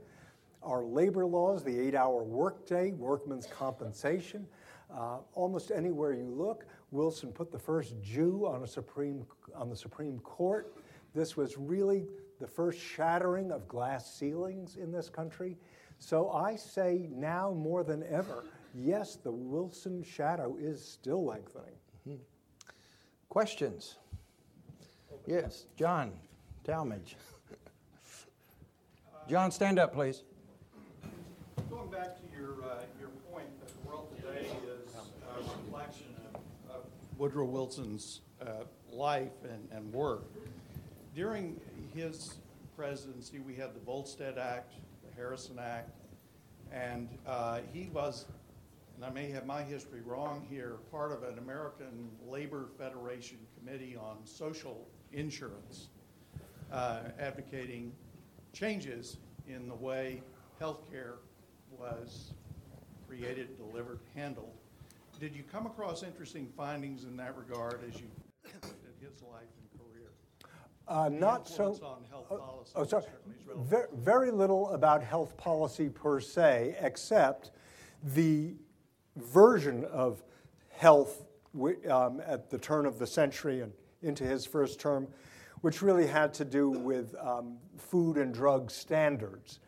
[0.62, 4.46] Our labor laws, the eight hour workday, workman's compensation,
[4.92, 9.76] uh, almost anywhere you look, Wilson put the first Jew on, a Supreme, on the
[9.76, 10.74] Supreme Court.
[11.14, 12.06] This was really
[12.40, 15.56] the first shattering of glass ceilings in this country.
[15.98, 21.76] So I say now more than ever, yes, the Wilson shadow is still lengthening.
[22.08, 22.22] Mm-hmm.
[23.28, 23.96] Questions?
[25.26, 26.12] Yes, John
[26.64, 27.16] Talmadge.
[29.28, 30.24] John, stand up, please.
[31.70, 36.40] Going back to your, uh, your point that the world today is a reflection of,
[36.74, 36.82] of
[37.18, 40.24] Woodrow Wilson's uh, life and, and work.
[41.14, 41.60] During
[41.94, 42.38] his
[42.76, 44.74] presidency, we had the Volstead Act,
[45.08, 45.90] the Harrison Act,
[46.72, 48.26] and uh, he was,
[48.96, 53.96] and I may have my history wrong here, part of an American Labor Federation committee
[53.96, 55.88] on social insurance,
[56.72, 57.92] uh, advocating
[58.52, 59.16] changes
[59.48, 60.22] in the way
[60.60, 61.16] healthcare
[61.70, 62.32] was
[63.08, 64.52] created, delivered, handled.
[65.18, 68.06] Did you come across interesting findings in that regard as you
[68.44, 69.59] looked at his life?
[70.90, 71.78] Uh, not so.
[71.82, 73.04] On health uh, policy oh, sorry.
[73.56, 77.52] Very, very little about health policy per se, except
[78.02, 78.54] the
[79.16, 80.22] version of
[80.70, 81.24] health
[81.88, 83.72] um, at the turn of the century and
[84.02, 85.06] into his first term
[85.60, 89.60] which really had to do with um, food and drug standards.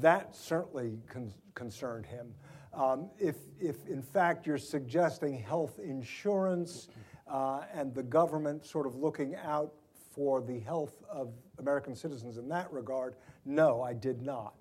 [0.00, 2.34] That certainly con- concerned him.
[2.74, 6.88] Um, if, if, in fact, you're suggesting health insurance
[7.26, 9.72] uh, and the government sort of looking out
[10.18, 13.14] for the health of American citizens in that regard,
[13.44, 14.54] no, I did not.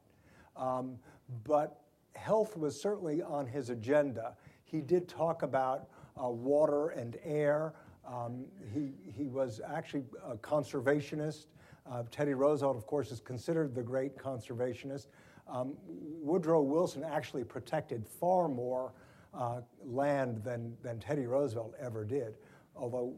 [0.55, 0.99] Um,
[1.43, 1.81] but
[2.15, 4.35] health was certainly on his agenda.
[4.65, 5.89] He did talk about
[6.23, 7.73] uh, water and air.
[8.07, 11.47] Um, he, he was actually a conservationist.
[11.91, 15.07] Uh, Teddy Roosevelt, of course, is considered the great conservationist.
[15.49, 18.93] Um, Woodrow Wilson actually protected far more
[19.33, 22.35] uh, land than, than Teddy Roosevelt ever did,
[22.75, 23.15] although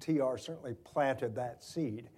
[0.00, 2.08] TR certainly planted that seed,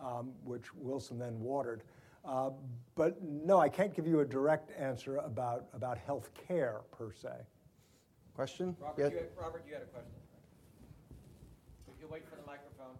[0.00, 1.82] um, which Wilson then watered.
[2.24, 2.50] Uh,
[2.94, 7.30] but no, I can't give you a direct answer about, about health care per se.
[8.34, 8.76] Question?
[8.80, 9.10] Robert, yes.
[9.12, 10.10] you had, Robert, you had a question
[11.88, 12.96] If you wait for the microphone?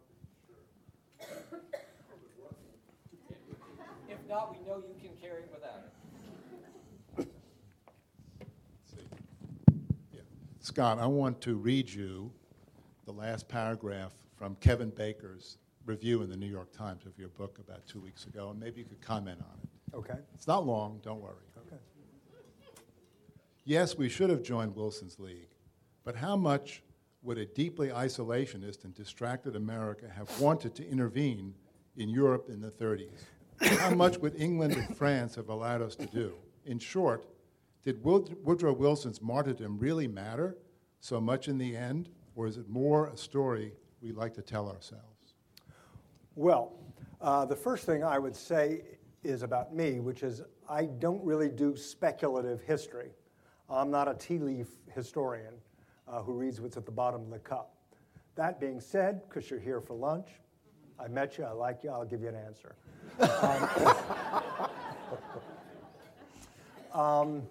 [4.09, 7.29] If not, we know you can carry it without it.
[10.61, 12.31] Scott, I want to read you
[13.05, 14.13] the last paragraph
[14.43, 18.27] from Kevin Baker's review in the New York Times of your book about two weeks
[18.27, 19.97] ago, and maybe you could comment on it.
[19.97, 20.19] Okay.
[20.35, 21.45] It's not long, don't worry.
[21.59, 21.81] Okay.
[23.65, 25.51] Yes, we should have joined Wilson's League,
[26.03, 26.83] but how much
[27.23, 31.55] would a deeply isolationist and distracted America have wanted to intervene
[31.97, 33.21] in Europe in the 30s?
[33.79, 36.35] How much would England and France have allowed us to do?
[36.65, 37.27] In short,
[37.85, 40.57] did Woodrow Wilson's martyrdom really matter
[40.99, 44.69] so much in the end, or is it more a story we like to tell
[44.69, 45.35] ourselves?
[46.35, 46.73] Well,
[47.21, 48.83] uh, the first thing I would say
[49.23, 53.11] is about me, which is I don't really do speculative history.
[53.71, 55.55] I'm not a tea leaf historian
[56.09, 57.75] uh, who reads what's at the bottom of the cup.
[58.35, 60.29] That being said, because you're here for lunch,
[60.99, 62.75] I met you, I like you, I'll give you an answer.
[66.93, 67.43] um, um,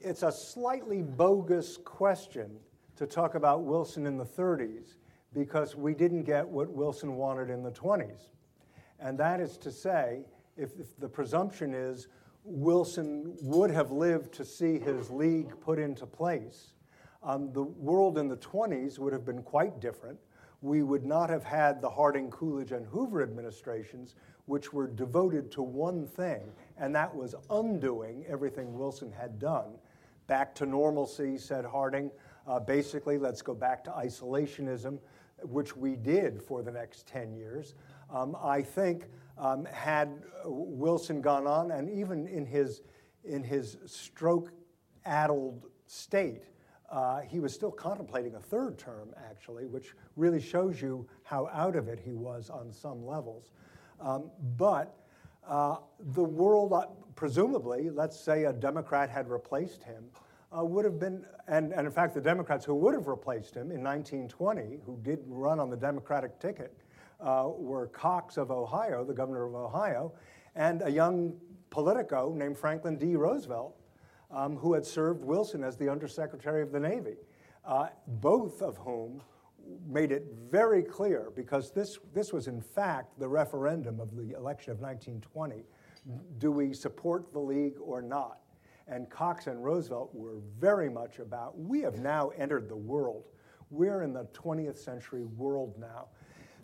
[0.00, 2.50] it's a slightly bogus question
[2.96, 4.94] to talk about Wilson in the 30s
[5.32, 8.30] because we didn't get what Wilson wanted in the 20s.
[9.00, 10.24] And that is to say,
[10.56, 12.08] if, if the presumption is
[12.44, 16.74] Wilson would have lived to see his league put into place,
[17.22, 20.18] um, the world in the 20s would have been quite different.
[20.60, 24.14] We would not have had the Harding, Coolidge, and Hoover administrations,
[24.46, 26.42] which were devoted to one thing,
[26.78, 29.72] and that was undoing everything Wilson had done.
[30.26, 32.10] Back to normalcy, said Harding.
[32.46, 34.98] Uh, basically, let's go back to isolationism,
[35.42, 37.74] which we did for the next 10 years.
[38.10, 39.06] Um, I think
[39.38, 42.82] um, had Wilson gone on, and even in his,
[43.24, 44.52] in his stroke
[45.04, 46.44] addled state,
[46.90, 51.76] uh, he was still contemplating a third term, actually, which really shows you how out
[51.76, 53.50] of it he was on some levels.
[54.00, 54.94] Um, but
[55.48, 56.86] uh, the world, uh,
[57.16, 60.04] presumably, let's say a Democrat had replaced him,
[60.56, 63.70] uh, would have been, and, and in fact, the Democrats who would have replaced him
[63.70, 66.76] in 1920, who did run on the Democratic ticket,
[67.20, 70.12] uh, were Cox of Ohio, the governor of Ohio,
[70.54, 71.34] and a young
[71.70, 73.16] Politico named Franklin D.
[73.16, 73.74] Roosevelt,
[74.30, 77.16] um, who had served Wilson as the Undersecretary of the Navy,
[77.64, 79.22] uh, both of whom
[79.88, 84.72] made it very clear, because this, this was in fact the referendum of the election
[84.72, 85.64] of 1920
[86.38, 88.38] do we support the League or not?
[88.86, 93.24] And Cox and Roosevelt were very much about we have now entered the world.
[93.70, 96.08] We're in the 20th century world now.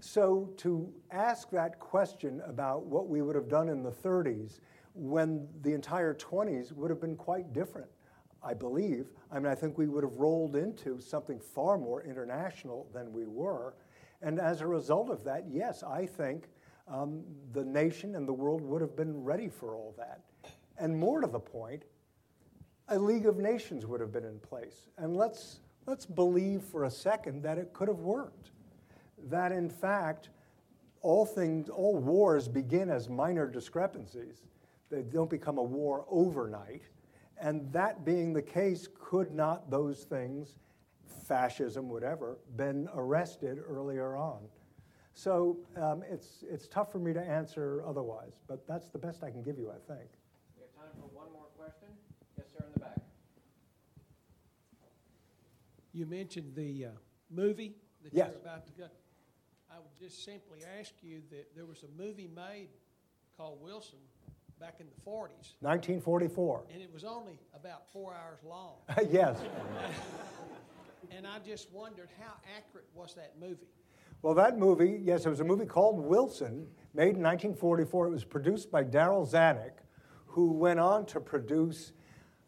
[0.01, 4.61] So to ask that question about what we would have done in the 30s
[4.95, 7.89] when the entire 20s would have been quite different,
[8.43, 9.11] I believe.
[9.31, 13.27] I mean, I think we would have rolled into something far more international than we
[13.27, 13.75] were.
[14.23, 16.49] And as a result of that, yes, I think
[16.89, 20.23] um, the nation and the world would have been ready for all that.
[20.79, 21.85] And more to the point,
[22.91, 24.89] a League of Nations would have been in place.
[24.99, 28.51] And let's, let's believe for a second that it could have worked.
[29.29, 30.29] That in fact,
[31.03, 34.43] all things, all wars begin as minor discrepancies.
[34.91, 36.83] They don't become a war overnight.
[37.41, 40.59] And that being the case, could not those things,
[41.27, 44.41] fascism, whatever, been arrested earlier on?
[45.15, 49.31] So um, it's, it's tough for me to answer otherwise, but that's the best I
[49.31, 50.09] can give you, I think.
[50.57, 51.89] We have time for one more question.
[52.37, 52.97] Yes, sir, in the back.
[55.93, 56.89] You mentioned the uh,
[57.31, 57.75] movie
[58.05, 58.31] that Yes.
[58.33, 58.85] you're about to go.
[59.71, 62.69] I would just simply ask you that there was a movie made
[63.37, 63.99] called Wilson
[64.59, 66.65] back in the 40s, 1944.
[66.73, 68.75] and it was only about four hours long.
[69.11, 69.39] yes.
[71.17, 73.67] And I just wondered how accurate was that movie?
[74.23, 78.07] Well, that movie, yes, it was a movie called Wilson, made in 1944.
[78.07, 79.73] It was produced by Darryl Zanuck,
[80.27, 81.93] who went on to produce,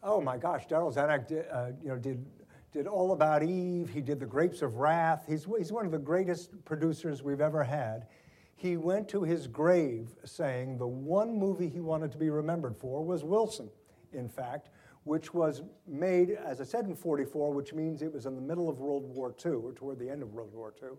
[0.01, 2.25] oh my gosh, Darryl Zanuck did, uh, you know, did,
[2.73, 3.89] did All About Eve.
[3.89, 5.25] He did The Grapes of Wrath.
[5.27, 8.07] He's, he's one of the greatest producers we've ever had.
[8.55, 13.03] He went to his grave saying the one movie he wanted to be remembered for
[13.05, 13.69] was Wilson,
[14.11, 14.69] in fact,
[15.03, 18.69] which was made, as I said, in 44, which means it was in the middle
[18.69, 20.89] of World War II, or toward the end of World War II.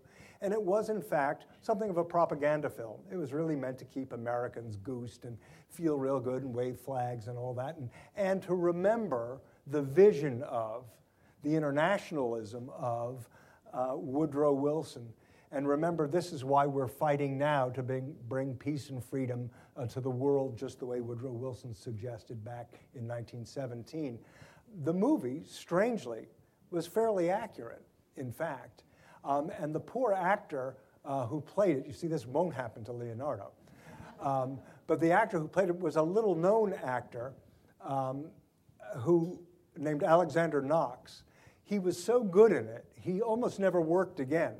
[0.41, 2.99] And it was, in fact, something of a propaganda film.
[3.11, 5.37] It was really meant to keep Americans goosed and
[5.69, 10.41] feel real good and wave flags and all that, and, and to remember the vision
[10.43, 10.85] of,
[11.45, 13.29] the internationalism of
[13.71, 15.07] uh, Woodrow Wilson.
[15.51, 19.85] And remember, this is why we're fighting now to bring, bring peace and freedom uh,
[19.87, 24.17] to the world, just the way Woodrow Wilson suggested back in 1917.
[24.83, 26.25] The movie, strangely,
[26.71, 27.83] was fairly accurate,
[28.17, 28.83] in fact.
[29.23, 32.91] Um, and the poor actor uh, who played it, you see, this won't happen to
[32.91, 33.51] Leonardo.
[34.19, 37.33] Um, but the actor who played it was a little known actor
[37.81, 38.25] um,
[38.97, 39.39] who
[39.77, 41.23] named Alexander Knox.
[41.65, 44.55] He was so good in it, he almost never worked again.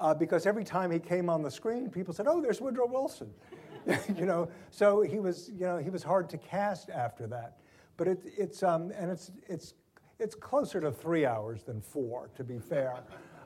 [0.00, 3.32] Uh, because every time he came on the screen, people said, "Oh, there's Woodrow Wilson,"
[4.16, 4.48] you know.
[4.70, 7.56] So he was, you know, he was hard to cast after that.
[7.96, 9.74] But it, it's um, and it's it's
[10.20, 12.94] it's closer to three hours than four, to be fair.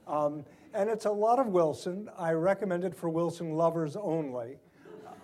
[0.07, 0.45] Um,
[0.75, 2.11] and it's a lot of Wilson.
[2.19, 4.57] I recommend it for Wilson lovers only.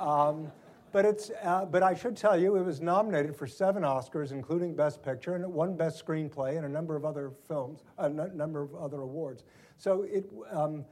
[0.00, 0.52] Um,
[0.98, 4.74] but, it's, uh, but I should tell you, it was nominated for seven Oscars, including
[4.74, 8.32] Best Picture, and it won Best Screenplay and a number of other films, a n-
[8.34, 9.44] number of other awards.
[9.76, 10.84] So it, um,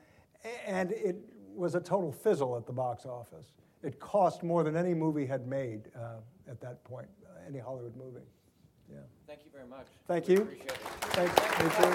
[0.64, 1.16] and it
[1.56, 3.46] was a total fizzle at the box office.
[3.82, 7.96] It cost more than any movie had made uh, at that point, uh, any Hollywood
[7.96, 8.26] movie.
[8.88, 8.98] Yeah.
[9.26, 9.88] Thank you very much.
[10.06, 10.42] Thank you.
[10.42, 10.78] Appreciate it.
[11.16, 11.90] Thanks, me too.